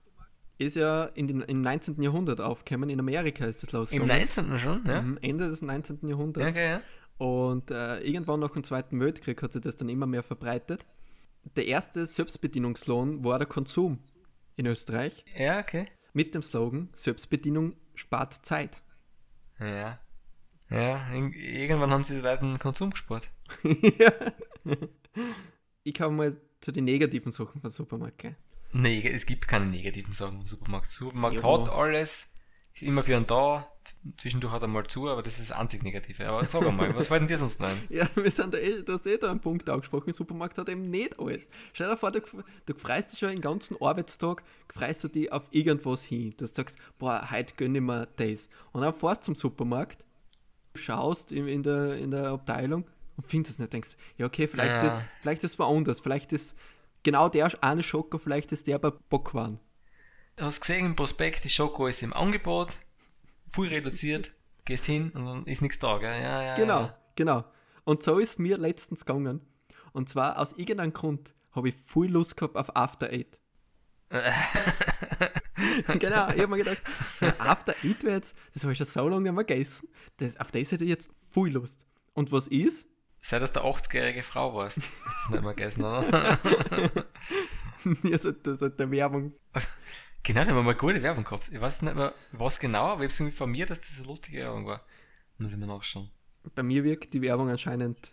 [0.59, 2.03] ist ja in den, im 19.
[2.03, 2.91] Jahrhundert aufgekommen.
[2.91, 4.09] In Amerika ist das Im losgegangen.
[4.09, 4.59] 19.
[4.59, 4.99] schon, ja?
[4.99, 6.01] Am Ende des 19.
[6.09, 6.45] Jahrhunderts.
[6.45, 6.83] Ja, okay, ja.
[7.27, 10.85] Und äh, irgendwann nach dem Zweiten Weltkrieg hat sich das dann immer mehr verbreitet.
[11.57, 13.99] Der erste Selbstbedienungslohn war der Konsum
[14.57, 15.87] in Österreich Ja, okay.
[16.13, 18.83] Mit dem Slogan Selbstbedienung spart Zeit.
[19.59, 19.99] Ja.
[20.71, 23.31] Ja, ir- irgendwann haben sie die Leute den Konsum gespart.
[23.99, 24.13] ja.
[25.83, 28.19] Ich komme mal zu den negativen Sachen von Supermarkt.
[28.19, 28.37] Gell?
[28.73, 30.89] Nee, es gibt keine negativen Sachen im Supermarkt.
[30.89, 31.61] Supermarkt Ja.
[31.61, 32.35] hat alles,
[32.75, 33.67] ist immer für einen da,
[34.19, 36.29] zwischendurch hat er mal zu, aber das ist das einzig Negative.
[36.29, 37.83] Aber sag einmal, was fällt denn dir sonst noch ein?
[37.89, 40.69] Ja, wir sind da eh, du hast eh da einen Punkt angesprochen, der Supermarkt hat
[40.69, 41.49] eben nicht alles.
[41.73, 42.21] Stell dir vor, du,
[42.67, 46.35] du freust dich schon den ganzen Arbeitstag, freust du dich auf irgendwas hin.
[46.37, 48.49] Du sagst, boah, heute gönn ich mir das.
[48.73, 50.05] Und dann fährst du zum Supermarkt,
[50.75, 52.85] schaust in, in, der, in der Abteilung
[53.17, 53.73] und findest es nicht.
[53.73, 54.87] Denkst, ja okay, vielleicht, Ja.
[54.87, 56.55] ist, vielleicht ist woanders, vielleicht ist
[57.03, 59.59] genau der eine Schoko, vielleicht ist der bei Bockwaren.
[60.41, 62.79] Du hast gesehen im Prospekt, die Schoko ist im Angebot,
[63.51, 64.33] voll reduziert,
[64.65, 66.19] gehst hin und dann ist nichts da, gell?
[66.19, 66.99] Ja, ja, Genau, Ja.
[67.15, 67.45] genau.
[67.85, 69.43] Und so ist mir letztens gegangen.
[69.93, 73.37] Und zwar aus irgendeinem Grund habe ich viel Lust gehabt auf After Eight.
[75.99, 76.83] genau, ich habe mir gedacht,
[77.39, 80.51] After Eight wäre jetzt, das habe ich schon so lange nicht mehr gegessen, das, auf
[80.53, 81.85] das hätte ich jetzt viel Lust.
[82.15, 82.87] Und was ist?
[83.21, 86.39] Seit dass du 80-jährige Frau warst, hast du das nicht mehr gegessen, oder?
[88.05, 89.35] ja, so, so der Werbung.
[90.23, 91.51] genau, da haben wir mal gute Werbung gehabt.
[91.53, 94.07] Ich weiß nicht mehr, was genau, aber ich habe es irgendwie informiert, dass das eine
[94.09, 94.85] lustige Werbung war.
[95.39, 96.11] Muss ich mir nachschauen.
[96.55, 98.13] Bei mir wirkt die Werbung anscheinend.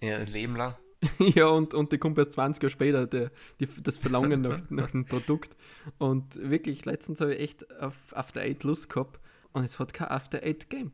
[0.00, 0.76] Ja, ein Leben lang.
[1.18, 4.90] ja, und, und die kommt erst 20 Jahre später, der, die, das Verlangen nach, nach
[4.90, 5.56] dem Produkt.
[5.98, 9.20] Und wirklich, letztens habe ich echt auf After Eight Lust gehabt
[9.52, 10.92] und es hat kein After Eight Game.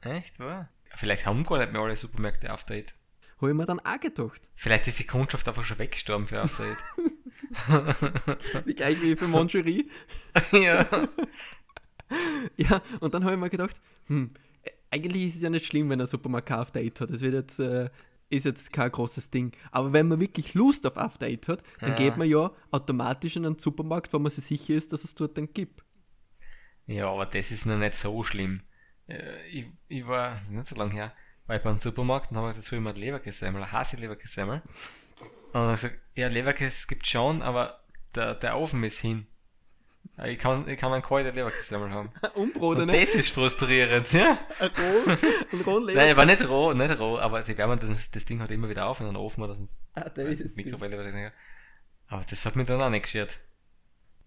[0.00, 0.68] Echt, wahr?
[0.94, 2.94] Vielleicht haben gar nicht mehr alle Supermärkte After Eight.
[3.38, 4.42] Habe ich mir dann auch gedacht.
[4.54, 6.78] Vielleicht ist die Kundschaft einfach schon weggestorben für After Eight.
[8.66, 9.88] Die gleich wie für Moncherie.
[10.52, 10.88] ja.
[12.58, 13.74] Ja, und dann habe ich mir gedacht,
[14.06, 14.32] hm,
[14.90, 17.08] eigentlich ist es ja nicht schlimm, wenn ein Supermarkt kein After Eight hat.
[17.10, 17.88] Das wird jetzt, äh,
[18.28, 19.52] ist jetzt kein großes Ding.
[19.70, 21.96] Aber wenn man wirklich Lust auf After Eight hat, dann Ja.
[21.96, 25.38] geht man ja automatisch in einen Supermarkt, wo man sich sicher ist, dass es dort
[25.38, 25.82] dann gibt.
[26.86, 28.60] Ja, aber das ist noch nicht so schlimm.
[29.08, 31.14] Äh, Ich, ich war, das ist nicht so lange her,
[31.46, 34.60] war ich beim Supermarkt und habe dazu immer Leberkässemmel, ein Hasi-Leberkässemmel.
[35.52, 37.80] Und dann gesagt, ja, Leberkäse gibt schon, aber
[38.14, 39.26] der, der Ofen ist hin.
[40.24, 42.10] Ich kann, ich kann meinen kalten Leberkäse haben.
[42.34, 43.00] Umbrot, Und ne?
[43.00, 44.38] das ist frustrierend, ja.
[44.60, 45.16] Roh,
[45.52, 46.00] ein rohen Leber.
[46.04, 48.86] Nein, war nicht roh, nicht roh, aber die wärmen das, das Ding halt immer wieder
[48.86, 50.56] auf in einen Ofen oder sonst Ah, weiß ist es.
[50.56, 51.32] Mikrowelle oder nicht.
[52.08, 53.38] Aber das hat mich dann auch nicht geschert.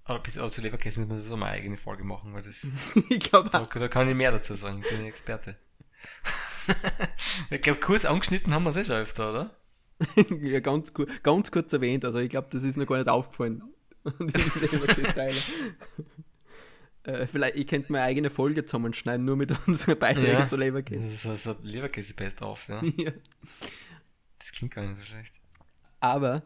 [0.06, 2.66] Aber, bis, zu Leberkäse müssen wir sowieso mal eine eigene Folge machen, weil das,
[3.10, 5.58] ich glaube, da, da kann ich mehr dazu sagen, ich bin ein Experte.
[7.50, 9.56] ich glaube, kurz angeschnitten haben wir es eh schon öfter, oder?
[10.42, 13.64] ja, ganz, ganz kurz erwähnt, also ich glaube, das ist mir gar nicht aufgefallen.
[17.04, 20.48] Äh, vielleicht, ich könnte meine eigene Folge zusammenschneiden, nur mit unseren Beiträgen Ja.
[20.48, 21.06] zu Das Leberkäse.
[21.06, 22.82] ist so, so Leberkäse-Best auf, ja.
[22.98, 23.12] Ja.
[24.40, 25.40] Das klingt gar nicht so schlecht.
[26.00, 26.42] Aber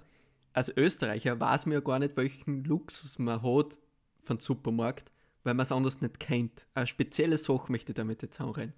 [0.52, 3.78] als Österreicher weiß man ja gar nicht, welchen Luxus man hat
[4.26, 5.12] von Supermarkt,
[5.44, 6.68] weil man es anders nicht kennt.
[6.74, 8.74] Eine spezielle Sache möchte ich damit jetzt anrennen.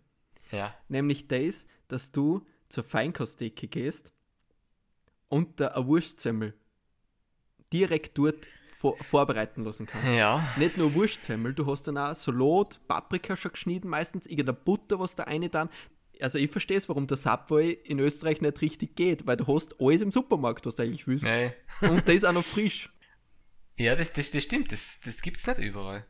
[0.51, 0.75] Ja.
[0.88, 4.13] Nämlich das, dass du zur Feinkosttheke gehst
[5.32, 6.54] und da eine Wurstsemmel
[7.72, 8.46] direkt dort
[8.78, 10.08] vor vorbereiten lassen kannst.
[10.10, 10.46] Ja.
[10.58, 15.15] Nicht nur Wurstsemmel, du hast dann auch Salat, Paprika schon geschnitten, meistens irgendeine Butter, was
[15.15, 15.70] da eine dann.
[16.20, 19.80] Also ich verstehe es, warum der Subway in Österreich nicht richtig geht, weil du hast
[19.80, 21.24] alles im Supermarkt, was du eigentlich willst.
[21.24, 21.54] Nee.
[21.82, 22.89] Und der ist auch noch frisch.
[23.78, 26.06] Ja, das, das, das stimmt, das, das gibt's nicht überall.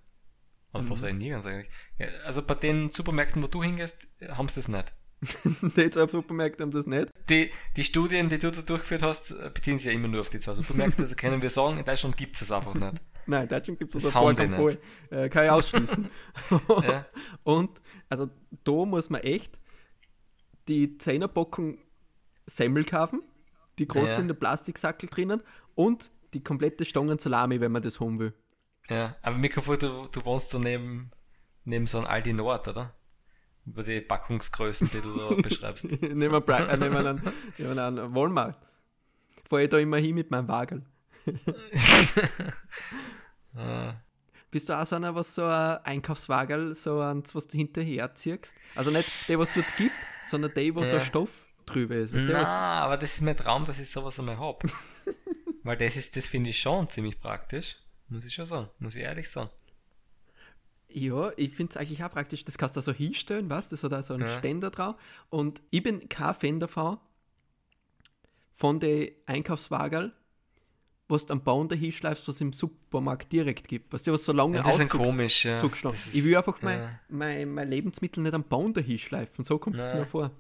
[0.74, 1.70] Oder fast eigentlich nirgends eigentlich.
[2.00, 4.94] Ja, also bei den Supermärkten, wo du hingehst, haben sie das nicht.
[5.62, 7.10] Die zwei Supermärkte haben das nicht.
[7.30, 10.40] Die, die Studien, die du da durchgeführt hast, beziehen sich ja immer nur auf die
[10.40, 11.04] zwei Supermärkte.
[11.04, 12.94] Also können wir sagen, in Deutschland gibt's es einfach nicht.
[13.28, 14.78] Nein, in Deutschland gibt es Das das keinen Fall.
[15.12, 16.10] Äh, kann ich ausschließen.
[16.70, 17.06] Ja.
[17.44, 17.70] Und
[18.10, 18.30] also
[18.64, 19.60] da muss man echt
[20.68, 21.78] die Zehnerpackung
[22.48, 23.22] Semmel kaufen,
[23.78, 24.18] die groß Ja.
[24.18, 25.42] in der Plastiksackel drinnen
[25.76, 28.34] und die komplette Stangen Salami, wenn man das haben will.
[28.90, 31.12] Ja, aber vor, du, du wohnst da neben,
[31.64, 32.96] neben so einem Aldi Nord, oder?
[33.72, 35.86] Über die Packungsgrößen, die du da beschreibst.
[36.02, 37.24] nehmen wir, äh, nehmen wir einen,
[37.58, 38.58] nehmen wir einen Walmart.
[39.50, 40.84] Fahre ich da immer hin mit meinem Wagel.
[43.56, 43.96] Ah,
[44.50, 48.56] Bist du auch so einer, was so ein Einkaufswagel, so eins, was du hinterher ziehst?
[48.76, 49.92] Also nicht der, was dort gibt,
[50.30, 51.06] sondern der, wo so ein Ja.
[51.06, 52.14] Stoff drüber ist.
[52.14, 52.48] Weißt Na, was?
[52.48, 54.64] aber das ist mein Traum, dass ich sowas einmal hab.
[55.64, 57.76] Weil das ist, das finde ich schon ziemlich praktisch.
[58.08, 58.70] Muss ich schon sagen.
[58.80, 59.50] Muss ich ehrlich sagen.
[60.94, 62.44] Ja, ich finde es eigentlich auch praktisch.
[62.46, 63.70] Das kannst du so hinstellen, was?
[63.70, 64.38] Das hat auch so einen Ja.
[64.40, 64.96] Ständer drauf.
[65.30, 66.98] Und ich bin kein Fan davon,
[68.54, 70.14] von den Einkaufswagel,
[71.08, 73.92] was du am Baum da hinschleifst, was es im Supermarkt direkt gibt.
[73.92, 75.56] Weißt du, was so lange Ja, das ist ein Auszugs- komisch, ja.
[75.92, 77.00] ist- Ich will einfach mein, ja.
[77.10, 79.44] mein, mein Lebensmittel nicht am Baum da hinschleifen.
[79.44, 80.00] So kommt es Nein.
[80.02, 80.32] mir vor.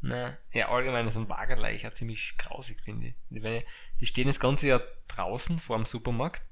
[0.00, 3.14] Na, ja, allgemein ist ein Wagerleich auch ziemlich grausig, finde ich.
[3.30, 3.62] Die,
[4.00, 6.42] die stehen das ganze Jahr draußen vor dem Supermarkt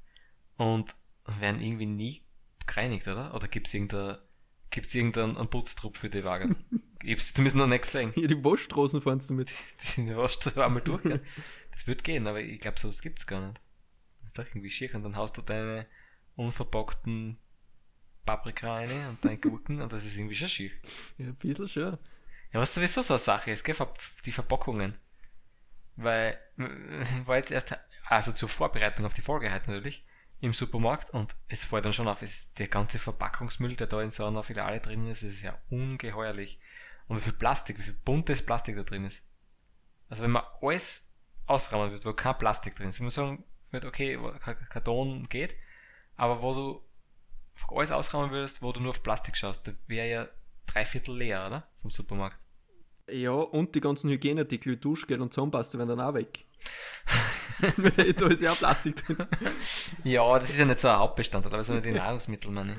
[0.57, 0.95] und
[1.39, 2.21] werden irgendwie nie
[2.67, 3.33] gereinigt, oder?
[3.33, 4.17] Oder gibt es irgendeinen
[4.69, 6.55] gibt's irgendeinen einen Putztrupp für die Wagen?
[7.03, 8.11] ich hab's zumindest noch nicht gesehen.
[8.13, 9.51] Hier die Waschstraßen fahren du mit.
[9.95, 11.21] Die du einmal durchgehen.
[11.71, 13.61] Das wird gehen, aber ich glaube, sowas gibt's gar nicht.
[14.21, 15.87] Das ist doch irgendwie schier und dann haust du deine
[16.35, 17.37] unverpackten
[18.25, 20.71] Paprika rein und deine Gurken und das ist irgendwie schon schier.
[21.17, 21.97] Ja, ein bisschen schon.
[22.53, 23.75] Ja, was sowieso so eine Sache ist, gell,
[24.25, 24.95] die Verpackungen.
[25.95, 26.37] Weil,
[27.25, 30.05] war jetzt erst, also zur Vorbereitung auf die Folge halt natürlich,
[30.43, 34.11] im Supermarkt und es fällt dann schon auf, es der ganze Verpackungsmüll, der da in
[34.11, 36.59] so einer Filiale drin ist, ist ja ungeheuerlich.
[37.07, 39.25] Und wie viel Plastik, wie viel buntes Plastik da drin ist.
[40.09, 41.13] Also wenn man alles
[41.45, 44.19] ausrahmen wird, wo kein Plastik drin ist, ich muss sagen, wird okay,
[44.69, 45.55] Karton geht,
[46.17, 46.83] aber wo du
[47.73, 50.27] alles ausrahmen würdest, wo du nur auf Plastik schaust, da wäre ja
[50.65, 51.69] drei Viertel leer, oder?
[51.77, 52.37] Vom Supermarkt.
[53.07, 56.43] Ja, und die ganzen Hygieneartikel, wie Duschgel und Zahnpasta werden dann auch weg.
[58.17, 59.25] Da ist ja auch Plastik drin.
[60.03, 62.77] Ja, das ist ja nicht so ein Hauptbestandteil, aber so die Nahrungsmittel, meine ich.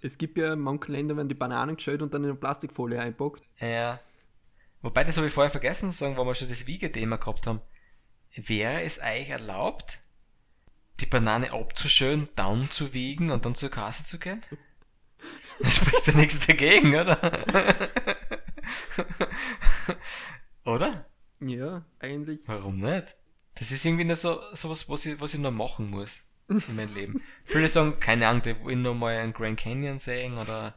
[0.00, 3.00] Es gibt ja in manchen Ländern, werden die Bananen geschält und dann in eine Plastikfolie
[3.00, 3.42] einpackt.
[3.58, 4.00] Ja.
[4.82, 7.62] Wobei, das habe ich vorher vergessen zu sagen, weil wir schon das Wiegethema gehabt haben.
[8.34, 10.00] Wäre es euch erlaubt,
[11.00, 14.42] die Banane abzuschön, dann zu wiegen und dann zur Kasse zu gehen?
[15.60, 17.18] Da spricht ja nichts dagegen, oder?
[21.58, 22.40] Ja, eigentlich.
[22.46, 23.14] Warum nicht?
[23.56, 26.94] Das ist irgendwie nur so sowas, was ich, was ich noch machen muss in meinem
[26.94, 27.22] Leben.
[27.44, 30.74] Viele sagen, keine Ahnung, die wollen noch mal einen Grand Canyon sehen oder,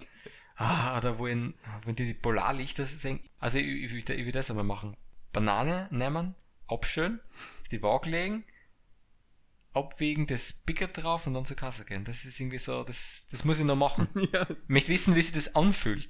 [0.55, 3.19] ah, oder wollen, wenn die die Polarlichter sehen.
[3.39, 4.95] Also ich, ich, will, ich will das einmal machen.
[5.33, 6.35] Banane nehmen,
[6.67, 7.19] abschön,
[7.61, 8.43] auf die Waage legen,
[9.73, 12.03] abwägen, das Bicker drauf und dann zur Kasse gehen.
[12.03, 14.07] Das ist irgendwie so, das, das muss ich noch machen.
[14.33, 16.09] Ja, Ich möchte wissen, wie sich das anfühlt.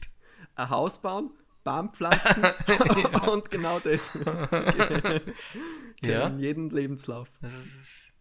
[0.55, 1.31] ein Haus bauen,
[1.67, 2.45] Baum pflanzen
[3.29, 4.09] und genau das.
[6.01, 6.27] Ja.
[6.27, 7.27] In jedem Lebenslauf.
[7.41, 8.13] Das, ist,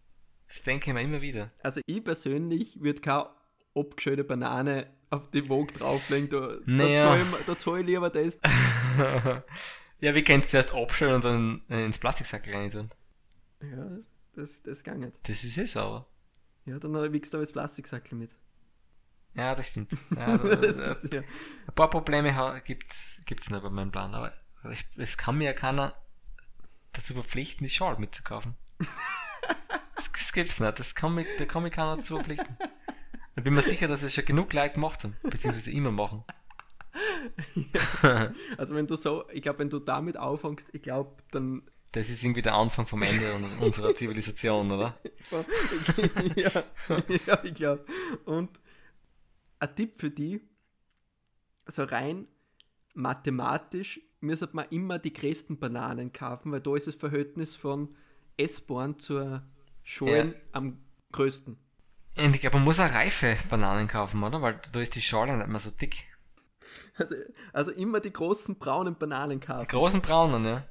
[0.48, 1.52] das denke ich mir immer wieder.
[1.62, 3.28] Also ich persönlich würde keine
[3.74, 6.30] abgeschälte Banane auf die Waage drauflegen.
[6.30, 7.14] Da, Naja.
[7.14, 8.38] da ich, zahl ich lieber das.
[10.00, 12.88] Ja, wie kannst du zuerst abschön und dann äh, ins Plastiksackel rein tun?
[13.62, 13.98] Ja,
[14.34, 15.18] das, das geht nicht.
[15.28, 16.06] Das ist eh sauber.
[16.64, 16.92] Ja, dann
[17.34, 18.30] du aber das Plastiksackel mit.
[19.36, 19.92] Ja, das stimmt.
[20.16, 21.20] Ja, das, das, ja.
[21.20, 24.32] Ein paar Probleme gibt es nicht bei meinem Plan, aber
[24.96, 25.94] es kann mir ja keiner
[26.92, 28.54] dazu verpflichten, die Schal mitzukaufen.
[29.94, 30.78] das, das gibt's nicht.
[30.78, 32.56] Das kann mich, da kann mich keiner dazu verpflichten.
[33.36, 36.24] Ich bin mir sicher, dass es schon genug Leute gemacht haben, beziehungsweise immer machen.
[38.02, 38.32] Ja.
[38.56, 41.62] Also wenn du so, ich glaube, wenn du damit aufhängst, ich glaube, dann.
[41.92, 44.98] Das ist irgendwie der Anfang vom Ende unserer Zivilisation, oder?
[46.36, 46.64] ja,
[47.26, 47.84] ja, ich glaube.
[48.24, 48.50] Und
[49.68, 50.40] ein Tipp für die,
[51.66, 52.28] so rein
[52.94, 57.94] mathematisch müsste man immer die größten Bananen kaufen, weil da ist das Verhältnis von
[58.36, 59.42] Essborn zur
[59.82, 60.40] Schalen ja.
[60.52, 60.78] am
[61.12, 61.58] größten.
[62.16, 64.40] Und ich glaube, man muss auch reife Bananen kaufen, oder?
[64.40, 66.06] Weil da ist die Schale nicht mehr so dick.
[66.98, 67.14] Also,
[67.52, 69.66] also immer die großen braunen Bananen kaufen.
[69.68, 70.66] Die großen braunen, ja.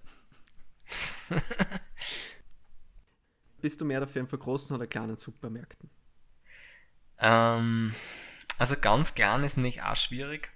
[3.61, 5.89] Bist du mehr dafür für großen oder kleinen Supermärkten?
[7.19, 7.93] Ähm,
[8.57, 10.51] also ganz klein ist nicht auch schwierig.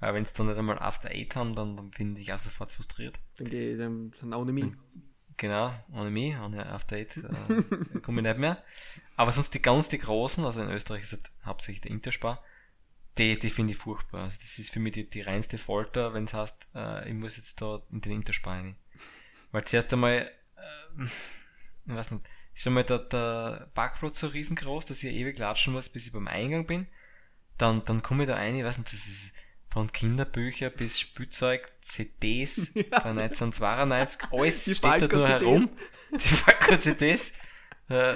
[0.00, 2.70] Weil wenn es dann nicht einmal After Eight haben, dann, dann bin ich auch sofort
[2.70, 3.18] frustriert.
[3.38, 4.66] Ich dann sind ohne mich.
[5.36, 8.62] Genau, ohne mich, ohne After Eight äh, komme ich nicht mehr.
[9.16, 12.42] Aber sonst die ganz die großen, also in Österreich ist halt hauptsächlich der Interspar,
[13.18, 14.24] die, die finde ich furchtbar.
[14.24, 17.36] Also das ist für mich die, die reinste Folter, wenn es heißt, äh, ich muss
[17.36, 18.76] jetzt da in den Interspar rein.
[19.52, 21.04] Weil zuerst einmal, äh,
[21.86, 25.72] ich weiß nicht, ist schon mal der, der Parkplatz so riesengroß, dass ich ewig latschen
[25.72, 26.86] muss, bis ich beim Eingang bin.
[27.58, 29.34] Dann, dann komme ich da rein, ich weiß nicht, das ist
[29.74, 33.00] von Kinderbücher bis Spielzeug, CDs ja.
[33.00, 35.70] von 1992, alles die steht da nur herum.
[36.12, 37.32] Die Falco-CDs,
[37.88, 38.14] äh,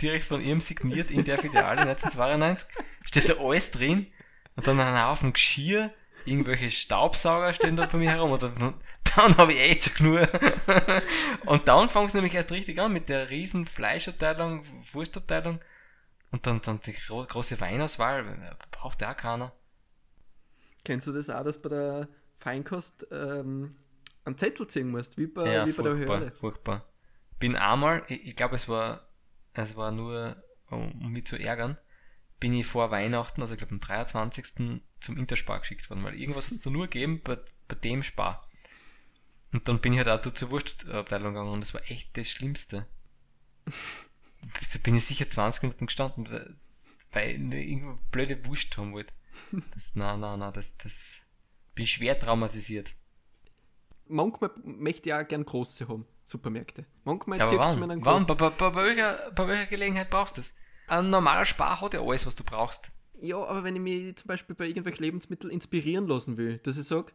[0.00, 2.68] direkt von ihrem signiert in der Filiale 1992,
[3.04, 4.06] steht da alles drin.
[4.54, 5.92] Und dann ein Haufen Geschirr,
[6.24, 8.32] irgendwelche Staubsauger stehen da von mir herum.
[8.32, 8.74] Und dann,
[9.16, 10.28] dann habe ich echt schon nur.
[11.46, 15.60] und dann fängt es nämlich erst richtig an mit der riesen Fleischabteilung, Wurstabteilung.
[16.30, 19.52] Und dann, dann die gro große Weinauswahl, braucht ja auch keiner.
[20.84, 23.76] Kennst du das auch, dass bei der Feinkost ähm,
[24.24, 26.30] einen Zettel ziehen musst, wie bei, ja, wie bei der Höhle?
[26.30, 26.84] furchtbar.
[27.38, 29.08] Bin einmal, ich, ich glaube, es war,
[29.54, 30.36] es war nur,
[30.70, 31.78] um mich zu ärgern,
[32.40, 34.80] bin ich vor Weihnachten, also ich glaube am 23.
[35.00, 38.40] zum Interspar geschickt worden, weil irgendwas hat es da nur gegeben bei, bei dem Spar.
[39.52, 42.86] Und dann bin ich halt auch zur Wurstabteilung gegangen und das war echt das Schlimmste.
[43.64, 46.58] da bin ich sicher 20 Minuten gestanden,
[47.12, 49.14] weil ich irgendwo blöde Wurst haben wollte.
[49.72, 51.20] Das, nein, nein, nein, das, das
[51.74, 52.92] bin ich schwer traumatisiert.
[54.06, 56.86] Manchmal möchte ich auch gern große haben, Supermärkte.
[57.04, 58.26] Manchmal ja, zieht es mir einen wann?
[58.26, 60.54] Bei, bei, bei, welcher, bei welcher Gelegenheit brauchst du das?
[60.88, 62.90] Ein normaler Spar hat ja alles, was du brauchst.
[63.20, 66.86] Ja, aber wenn ich mich zum Beispiel bei irgendwelchen Lebensmitteln inspirieren lassen will, dass ich
[66.86, 67.12] sage,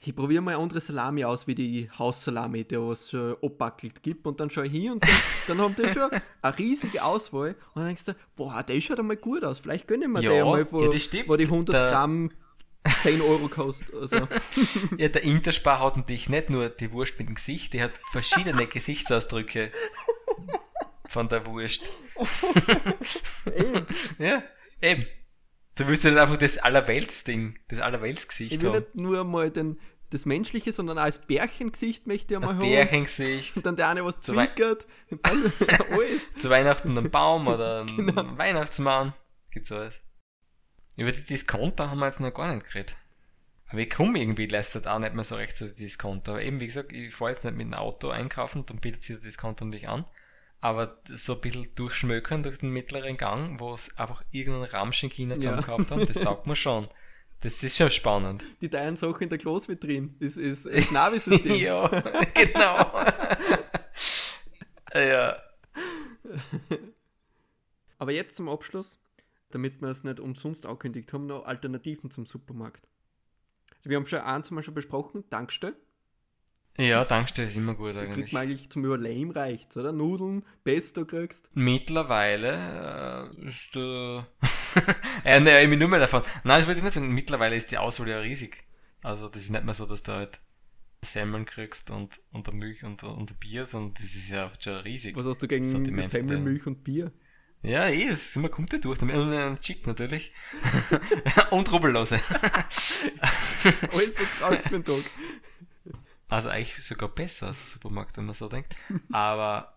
[0.00, 4.26] ich probiere mal eine andere Salami aus, wie die Haussalami, die was schon abbackelt gibt.
[4.26, 5.10] Und dann schaue ich hin und dann,
[5.48, 6.10] dann haben die schon
[6.42, 7.56] eine riesige Auswahl.
[7.74, 9.58] Und dann denkst du, boah, der schaut einmal gut aus.
[9.58, 12.28] Vielleicht gönne ich mir ja, den mal, wo, ja, wo die 100 der, Gramm
[13.02, 13.92] 10 Euro kostet.
[13.92, 14.16] Also.
[14.98, 18.66] ja, der Interspar hat natürlich nicht nur die Wurst mit dem Gesicht, die hat verschiedene
[18.68, 19.72] Gesichtsausdrücke
[21.08, 21.90] von der Wurst.
[23.46, 23.86] eben.
[24.18, 24.42] Ja,
[24.80, 25.06] eben.
[25.74, 28.78] Du willst ja nicht einfach das Allerwelts-Ding, das Allerwelts-Gesicht Ich will haben.
[28.78, 29.78] nicht nur mal den,
[30.10, 32.58] das Menschliche, sondern auch als Bärchengesicht möchte ich mal haben.
[32.58, 33.56] Bärchengesicht.
[33.56, 34.86] Und dann der eine, was zwinkert.
[35.22, 36.34] alles.
[36.36, 38.36] Zu Weihnachten ein Baum oder ein genau.
[38.36, 39.14] Weihnachtsmann.
[39.50, 40.02] Gibt's alles.
[40.96, 42.96] Über die Discounter haben wir jetzt noch gar nicht geredet.
[43.68, 46.32] Aber ich komme irgendwie leistet auch nicht mehr so recht zu den Discounter.
[46.32, 49.16] Aber eben, wie gesagt, ich fahre jetzt nicht mit dem Auto einkaufen, dann bietet sich
[49.16, 50.06] der Discounter natürlich an
[50.60, 55.10] aber so ein bisschen durchschmökern durch den mittleren Gang, wo es einfach irgendeinen Ramsch in
[55.10, 55.96] China zusammengekauft ja.
[55.96, 56.88] haben, das taugt mir schon.
[57.40, 58.44] Das ist schon spannend.
[58.60, 60.16] Die teilen Sachen in der Klosvitrin.
[60.18, 61.54] Das ist ein Navi-System.
[61.54, 61.86] ja,
[62.34, 63.04] genau.
[64.94, 65.36] ja.
[67.98, 68.98] Aber jetzt zum Abschluss,
[69.50, 72.88] damit wir es nicht umsonst angekündigt haben, noch Alternativen zum Supermarkt.
[73.76, 75.76] Also wir haben schon eins mal schon besprochen, Tankstelle.
[76.78, 78.14] Ja, Tankstelle ist immer gut eigentlich.
[78.14, 79.90] Kriegt man eigentlich zum Überleben reicht, oder?
[79.90, 81.48] Nudeln, Pesto kriegst.
[81.52, 84.26] Mittlerweile äh, ist der.
[85.24, 86.22] ja, ne, ich bin nur mehr davon.
[86.44, 87.12] Nein, das würde ich nicht sagen.
[87.12, 88.62] Mittlerweile ist die Auswahl ja riesig.
[89.02, 90.40] Also, das ist nicht mehr so, dass du halt
[91.02, 95.16] Semmeln kriegst und, und der Milch und, und Bier, sondern das ist ja schon riesig.
[95.16, 97.10] Was hast du gegen Semmeln, Milch und Bier?
[97.62, 99.02] Ja, eh, das man kommt ja durch.
[99.02, 100.32] Und einen Chick natürlich.
[101.50, 102.20] und Rubbellose.
[103.92, 105.04] Alles, was du für den Tag.
[106.28, 108.76] Also eigentlich sogar besser als Supermarkt, wenn man so denkt.
[109.12, 109.74] Aber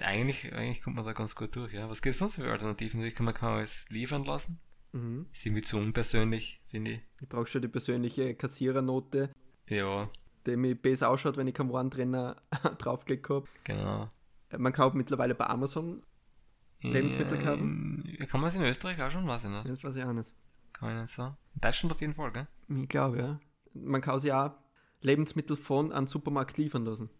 [0.00, 1.72] eigentlich, eigentlich kommt man da ganz gut durch.
[1.72, 1.88] Ja.
[1.88, 3.02] Was gibt es sonst für Alternativen?
[3.02, 4.60] Ich kann man kann alles liefern lassen.
[4.92, 5.26] Mhm.
[5.32, 7.00] Ist irgendwie zu unpersönlich, finde ich.
[7.20, 9.30] Ich brauche schon die persönliche Kassierernote.
[9.68, 10.08] Ja.
[10.46, 12.40] Die mir besser ausschaut, wenn ich keinen Warentrenner
[12.78, 13.46] draufgelegt habe.
[13.64, 14.08] Genau.
[14.56, 16.02] Man kauft mittlerweile bei Amazon
[16.80, 18.04] Lebensmittel kaufen?
[18.18, 19.26] Äh, Kann man es in Österreich auch schon?
[19.26, 19.68] Weiß ich nicht.
[19.68, 20.32] Das weiß ich auch nicht.
[20.72, 21.36] Kann ich nicht sagen.
[21.54, 22.46] In Deutschland auf jeden Fall, gell?
[22.68, 23.40] Ich glaube, ja.
[23.72, 24.52] Man kann sich auch
[25.00, 27.10] Lebensmittel von einem Supermarkt liefern lassen.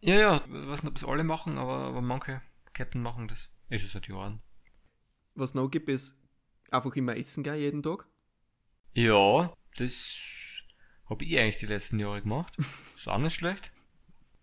[0.00, 3.56] Ja, ja, ich weiß nicht, ob es alle machen, aber, aber manche Ketten machen das.
[3.70, 4.40] Ist schon seit Jahren.
[5.34, 6.16] Was noch gibt, ist
[6.70, 8.06] einfach immer essen gehen jeden Tag.
[8.92, 10.62] Ja, das
[11.08, 12.56] habe ich eigentlich die letzten Jahre gemacht.
[12.96, 13.72] Ist auch nicht schlecht.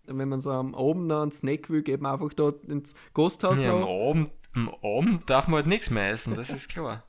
[0.05, 3.59] Wenn man so am Abend noch einen Snack will, geht man einfach dort ins Gasthaus
[3.59, 3.83] Ja, am.
[3.83, 7.05] Abend, am Abend darf man halt nichts mehr essen, das ist klar.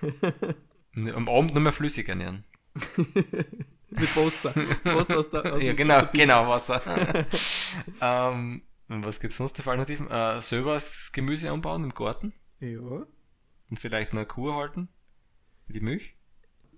[0.94, 2.44] am Abend nur mehr flüssig ernähren.
[4.00, 4.54] Mit Wasser.
[4.84, 6.80] Wasser aus der, aus Ja, genau, genau, Wasser.
[8.00, 10.10] ähm, was gibt es sonst für Alternativen?
[10.10, 12.80] Äh, selber das Gemüse anbauen im Garten Ja.
[12.80, 14.88] und vielleicht eine Kuh halten.
[15.66, 16.16] Für die Milch.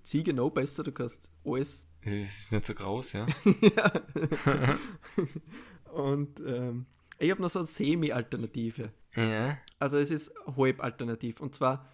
[0.03, 1.87] Ziege noch besser, du kannst alles.
[2.05, 3.27] Das ist nicht so groß, ja.
[5.93, 6.87] Und ähm,
[7.19, 8.93] ich habe noch so eine Semi-Alternative.
[9.17, 9.57] ja.
[9.79, 11.41] Also es ist halb alternativ.
[11.41, 11.89] Und zwar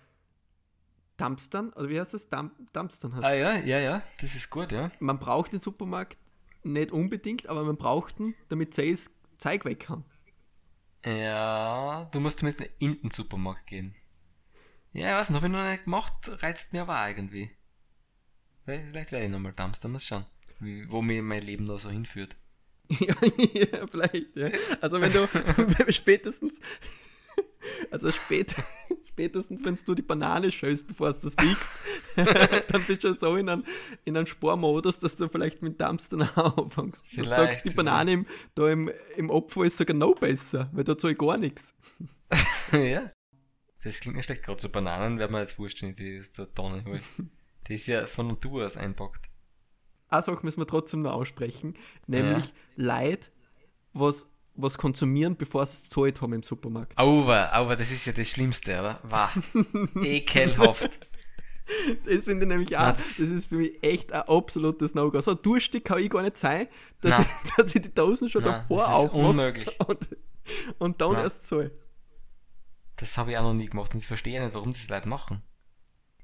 [1.21, 2.29] Dumpstern, oder wie heißt das?
[2.29, 4.91] Dump Dumpstern heißt Ah ja, ja, ja, das ist gut, ja.
[5.01, 6.19] Man braucht den Supermarkt
[6.63, 10.05] nicht unbedingt, aber man braucht ihn, damit das Zeug weg kann.
[11.05, 13.95] Ja, du musst zumindest in den Supermarkt gehen.
[14.93, 17.51] Ja, ich weiß nicht, habe ich noch nicht gemacht, reizt mir aber auch irgendwie.
[18.65, 20.27] Vielleicht werde ich nochmal Dumpster, mal schauen,
[20.89, 22.37] wo mir mein Leben da so hinführt.
[22.89, 23.15] ja,
[23.55, 24.51] ja, vielleicht, ja.
[24.81, 25.29] Also wenn du
[25.93, 26.61] spätestens,
[27.91, 28.55] also spät,
[29.21, 31.69] spätestens, wenn du die Banane schälst, bevor du das wiegst,
[32.73, 33.65] dann bist du so in einem,
[34.07, 37.05] in einem Spormodus, dass du vielleicht mit Dumpstern anfängst.
[37.15, 40.97] Du sagst, die Banane im, da im, im Opfer ist sogar noch besser, weil da
[40.97, 41.75] zahle ich gar nichts.
[42.73, 43.11] ja.
[43.85, 46.33] Das klingt nicht schlecht, gerade so Bananen werden mir jetzt wurscht, wenn ich die aus
[46.33, 47.01] der Tonne hole.
[47.69, 49.29] Die ist ja von Natur aus einpackt.
[50.09, 51.75] Eine Sache müssen wir trotzdem noch aussprechen,
[52.09, 53.31] nämlich Leid,
[53.93, 54.27] was,
[54.63, 56.97] was konsumieren, bevor sie es gezahlt haben im Supermarkt.
[56.97, 59.01] Auwer, auwer, das ist ja das Schlimmste, oder?
[59.05, 59.39] Wow.
[60.03, 61.11] Ekelhaft.
[62.05, 65.21] Das finde ich nämlich auch, das, ist für mich echt ein absolutes No-Go.
[65.21, 66.69] So durstig kann ich gar nicht sein,
[67.01, 67.27] dass, Nein.
[67.45, 69.81] ich, dass ich die Dosen schon Nein, davor das ist unmöglich.
[69.87, 70.09] und,
[70.79, 71.25] und dann Nein.
[71.25, 71.71] erst zahle.
[72.97, 75.09] Das habe ich auch noch nie gemacht und ich verstehe nicht, warum das die Leute
[75.09, 75.43] machen.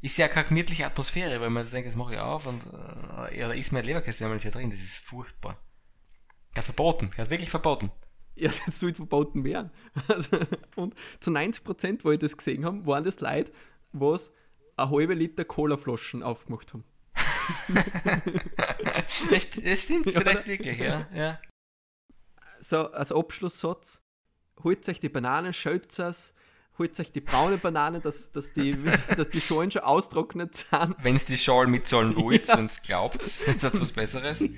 [0.03, 3.49] Ist ja keine gemütliche Atmosphäre, weil man denkt, das mache ich auf und äh, ja,
[3.49, 5.59] da ist mein Leberkäse einmal nicht drin, das ist furchtbar.
[6.55, 7.91] Ja, verboten, ja, wirklich verboten.
[8.37, 9.71] Ja, das soll verboten werden.
[10.09, 10.39] Also,
[10.77, 13.51] und zu 90%, wo ich das gesehen habe, waren das Leute,
[13.93, 14.31] was
[14.77, 16.85] eine halbe Liter Colaflaschen aufgemacht haben.
[19.31, 20.47] Das, das stimmt Ja, vielleicht oder?
[20.47, 21.07] wirklich, ja.
[21.15, 21.41] ja.
[22.59, 24.03] so als Abschlusssatz,
[24.65, 26.35] holt euch die Bananen, schält es,
[26.79, 28.77] holt euch die braune Banane, dass, dass, die,
[29.17, 30.97] dass die Schalen schon austrocknet sind.
[31.03, 32.59] Wenn es die Schal mitzahlen wollt, Ja.
[32.59, 34.45] wenn es glaubt, ist das was Besseres.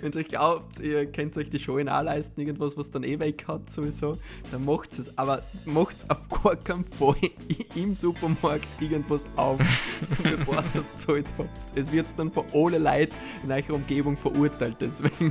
[0.00, 3.44] Wenn ihr glaubt, ihr könnt euch die Schalen auch leisten, irgendwas, was dann eh weg
[3.46, 4.16] hat, sowieso,
[4.50, 5.16] dann macht es.
[5.18, 7.16] Aber macht es auf gar keinen Fall
[7.74, 9.58] im Supermarkt irgendwas auf,
[10.22, 11.50] bevor ihr es gezahlt habt.
[11.74, 15.30] Es wird dann von alle Leuten in eurer Umgebung verurteilt, deswegen.